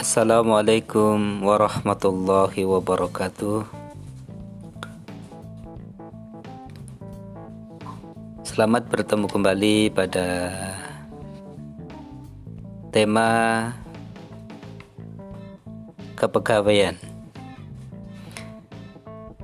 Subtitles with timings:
[0.00, 3.68] Assalamualaikum warahmatullahi wabarakatuh.
[8.40, 10.26] Selamat bertemu kembali pada
[12.88, 13.28] tema
[16.16, 16.96] kepegawaian.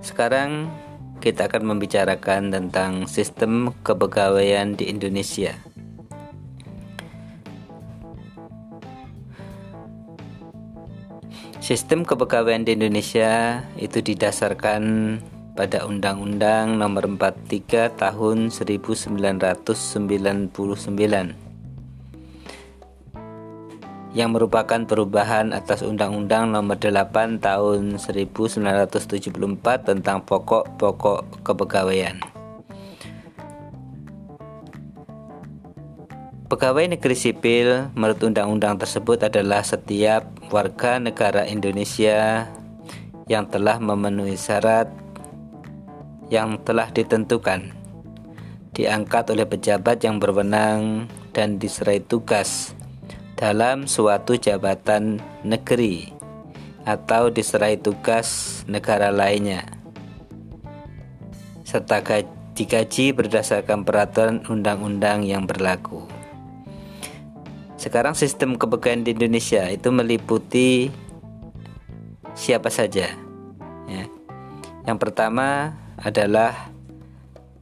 [0.00, 0.72] Sekarang
[1.20, 5.52] kita akan membicarakan tentang sistem kepegawaian di Indonesia.
[11.66, 15.18] Sistem kepegawaian di Indonesia itu didasarkan
[15.58, 19.74] pada Undang-Undang Nomor 43 Tahun 1999
[24.14, 32.35] yang merupakan perubahan atas Undang-Undang Nomor 8 Tahun 1974 tentang pokok-pokok kepegawaian.
[36.56, 42.48] Pegawai negeri sipil menurut undang-undang tersebut adalah setiap warga negara Indonesia
[43.28, 44.88] yang telah memenuhi syarat
[46.32, 47.76] yang telah ditentukan,
[48.72, 52.72] diangkat oleh pejabat yang berwenang dan diserai tugas
[53.36, 56.08] dalam suatu jabatan negeri
[56.88, 59.60] atau diserai tugas negara lainnya
[61.68, 62.00] serta
[62.56, 66.15] digaji berdasarkan peraturan undang-undang yang berlaku.
[67.86, 70.90] Sekarang sistem kepegawaian di Indonesia itu meliputi
[72.34, 73.14] siapa saja.
[73.86, 74.04] Ya.
[74.90, 76.74] Yang pertama adalah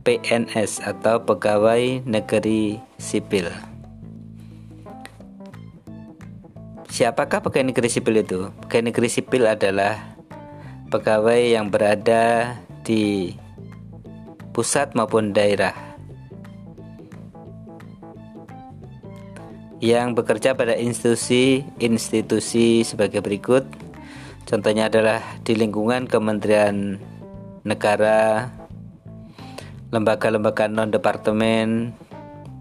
[0.00, 3.52] PNS atau Pegawai Negeri Sipil.
[6.88, 8.48] Siapakah pegawai negeri sipil itu?
[8.64, 10.16] Pegawai negeri sipil adalah
[10.88, 13.36] pegawai yang berada di
[14.56, 15.93] pusat maupun daerah
[19.84, 23.68] yang bekerja pada institusi-institusi sebagai berikut.
[24.48, 26.96] Contohnya adalah di lingkungan Kementerian
[27.68, 28.48] Negara,
[29.92, 31.92] lembaga-lembaga non-departemen,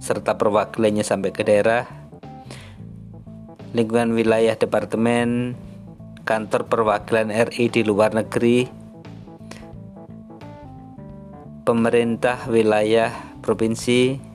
[0.03, 1.88] serta perwakilannya sampai ke daerah,
[3.72, 5.56] lingkungan wilayah departemen,
[6.28, 8.67] kantor perwakilan RI di luar negeri,
[11.63, 14.32] pemerintah wilayah provinsi,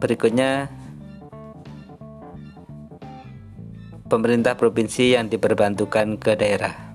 [0.00, 0.72] Berikutnya
[4.08, 6.90] pemerintah provinsi yang diperbantukan ke daerah.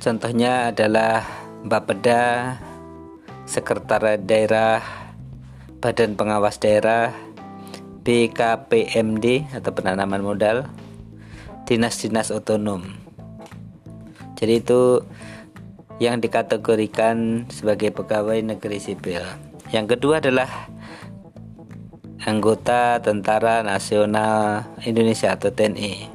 [0.00, 1.28] Contohnya adalah
[1.60, 2.56] Bapeda,
[3.44, 4.80] Sekretariat Daerah,
[5.76, 7.12] Badan Pengawas Daerah,
[8.00, 10.72] BKPMD atau penanaman modal,
[11.68, 12.99] dinas-dinas otonom.
[14.40, 15.04] Jadi itu
[16.00, 19.20] yang dikategorikan sebagai pegawai negeri sipil.
[19.68, 20.48] Yang kedua adalah
[22.24, 26.08] anggota Tentara Nasional Indonesia atau TNI.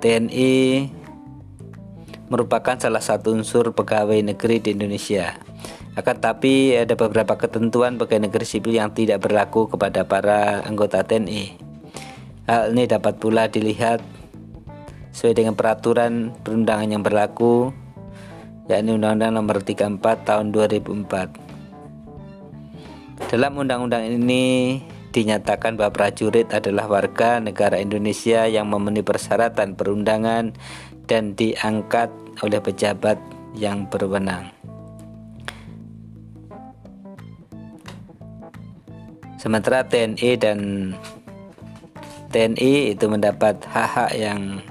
[0.00, 0.56] TNI
[2.32, 5.36] merupakan salah satu unsur pegawai negeri di Indonesia.
[6.00, 11.60] Akan tapi ada beberapa ketentuan pegawai negeri sipil yang tidak berlaku kepada para anggota TNI.
[12.48, 14.00] Hal ini dapat pula dilihat
[15.18, 17.74] sesuai dengan peraturan perundangan yang berlaku
[18.70, 23.26] yakni Undang-Undang Nomor 34 Tahun 2004.
[23.26, 24.78] Dalam undang-undang ini
[25.10, 30.54] dinyatakan bahwa prajurit adalah warga negara Indonesia yang memenuhi persyaratan perundangan
[31.10, 32.14] dan diangkat
[32.46, 33.18] oleh pejabat
[33.58, 34.54] yang berwenang.
[39.34, 40.58] Sementara TNI dan
[42.30, 44.62] TNI itu mendapat hak-hak yang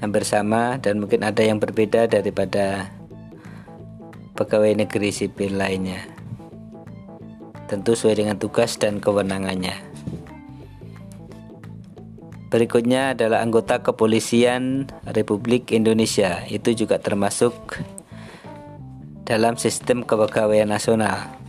[0.00, 2.90] hampir sama dan mungkin ada yang berbeda daripada
[4.36, 6.04] pegawai negeri sipil lainnya.
[7.66, 9.74] Tentu sesuai dengan tugas dan kewenangannya.
[12.46, 16.46] Berikutnya adalah anggota kepolisian Republik Indonesia.
[16.46, 17.82] Itu juga termasuk
[19.26, 21.45] dalam sistem kepegawaian nasional.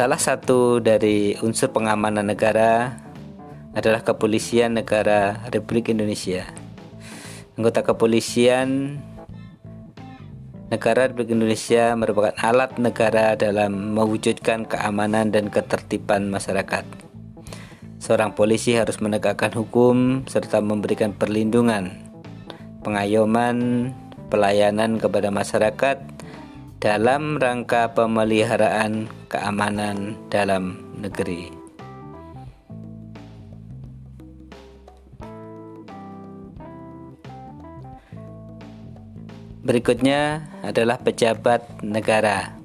[0.00, 2.96] Salah satu dari unsur pengamanan negara
[3.76, 6.48] adalah kepolisian negara Republik Indonesia.
[7.60, 8.96] Anggota kepolisian
[10.72, 16.88] negara Republik Indonesia merupakan alat negara dalam mewujudkan keamanan dan ketertiban masyarakat.
[18.00, 21.92] Seorang polisi harus menegakkan hukum serta memberikan perlindungan,
[22.80, 23.92] pengayoman,
[24.32, 26.00] pelayanan kepada masyarakat
[26.80, 31.52] dalam rangka pemeliharaan keamanan dalam negeri.
[39.60, 42.56] Berikutnya adalah pejabat negara.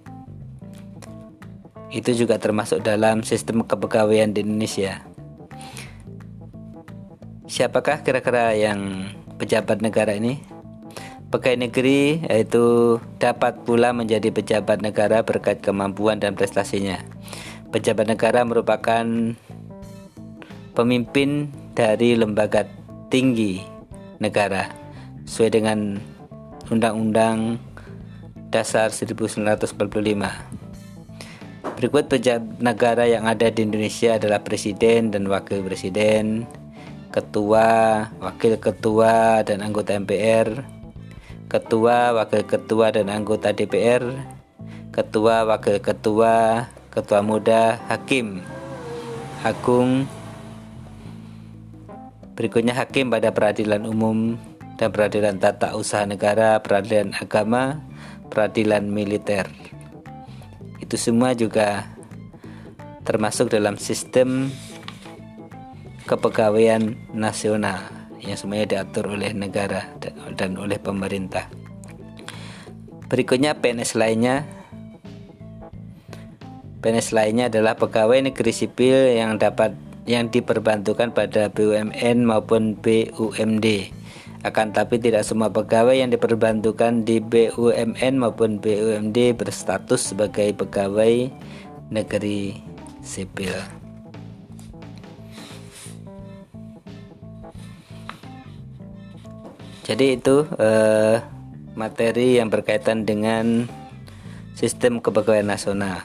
[1.92, 5.04] Itu juga termasuk dalam sistem kepegawaian di Indonesia.
[7.52, 10.55] Siapakah kira-kira yang pejabat negara ini?
[11.36, 17.04] Pegawai negeri yaitu dapat pula menjadi pejabat negara berkat kemampuan dan prestasinya.
[17.76, 19.04] Pejabat negara merupakan
[20.72, 22.64] pemimpin dari lembaga
[23.12, 23.60] tinggi
[24.24, 24.72] negara
[25.28, 26.00] sesuai dengan
[26.72, 27.60] Undang-Undang
[28.48, 29.76] Dasar 1945.
[31.76, 36.48] Berikut pejabat negara yang ada di Indonesia adalah presiden dan wakil presiden,
[37.12, 40.75] ketua, wakil ketua dan anggota MPR,
[41.46, 44.02] ketua, wakil ketua dan anggota DPR,
[44.90, 48.42] ketua, wakil ketua, ketua muda, hakim,
[49.46, 50.10] agung,
[52.34, 54.40] berikutnya hakim pada peradilan umum
[54.76, 57.80] dan peradilan tata usaha negara, peradilan agama,
[58.28, 59.48] peradilan militer.
[60.82, 61.88] Itu semua juga
[63.06, 64.50] termasuk dalam sistem
[66.10, 69.86] kepegawaian nasional yang semuanya diatur oleh negara
[70.34, 71.48] dan oleh pemerintah.
[73.06, 74.46] Berikutnya PNS lainnya.
[76.82, 79.74] PNS lainnya adalah pegawai negeri sipil yang dapat
[80.06, 83.90] yang diperbantukan pada BUMN maupun BUMD
[84.46, 91.34] akan tapi tidak semua pegawai yang diperbantukan di BUMN maupun BUMD berstatus sebagai pegawai
[91.90, 92.62] negeri
[93.02, 93.85] sipil.
[99.86, 101.22] Jadi itu eh,
[101.78, 103.70] materi yang berkaitan dengan
[104.58, 106.02] sistem kepegawaian nasional.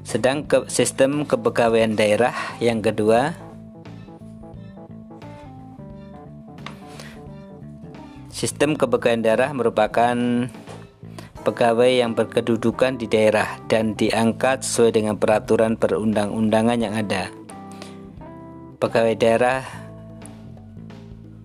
[0.00, 2.32] Sedang ke sistem kepegawaian daerah
[2.64, 3.36] yang kedua
[8.40, 10.16] Sistem kepegawaian daerah merupakan
[11.44, 17.28] pegawai yang berkedudukan di daerah dan diangkat sesuai dengan peraturan perundang-undangan yang ada.
[18.80, 19.60] Pegawai daerah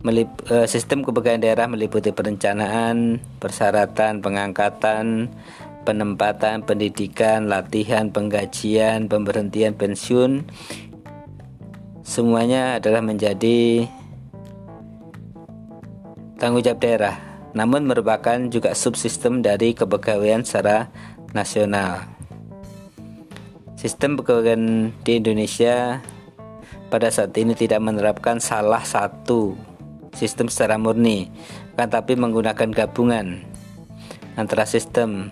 [0.06, 5.34] melip, uh, sistem kepegawaian daerah meliputi perencanaan, persyaratan, pengangkatan,
[5.82, 10.46] penempatan, pendidikan, latihan, penggajian, pemberhentian pensiun.
[12.06, 13.90] Semuanya adalah menjadi
[16.38, 17.18] tanggung jawab daerah,
[17.58, 20.94] namun merupakan juga subsistem dari kepegawaian secara
[21.34, 22.06] nasional.
[23.74, 25.98] Sistem kepegawaian di Indonesia
[26.94, 29.75] pada saat ini tidak menerapkan salah satu
[30.16, 31.30] sistem secara murni,
[31.76, 33.44] kan tapi menggunakan gabungan
[34.40, 35.30] antara sistem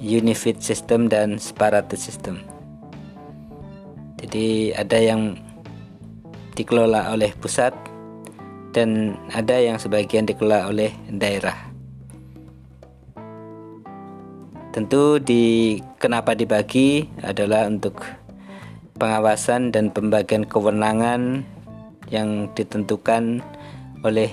[0.00, 2.40] Unified System dan Separated System.
[4.20, 5.36] Jadi ada yang
[6.56, 7.72] dikelola oleh pusat
[8.72, 11.56] dan ada yang sebagian dikelola oleh daerah.
[14.70, 18.06] Tentu di kenapa dibagi adalah untuk
[18.96, 21.42] pengawasan dan pembagian kewenangan
[22.10, 23.42] yang ditentukan
[24.02, 24.30] oleh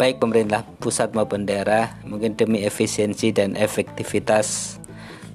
[0.00, 4.80] baik pemerintah pusat maupun daerah mungkin demi efisiensi dan efektivitas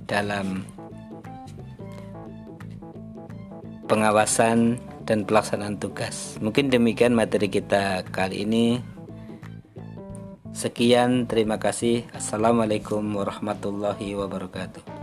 [0.10, 0.66] dalam
[3.88, 6.36] pengawasan dan pelaksanaan tugas.
[6.44, 8.84] Mungkin demikian materi kita kali ini.
[10.51, 12.04] Sekian, terima kasih.
[12.12, 14.97] Assalamualaikum warahmatullahi wabarakatuh.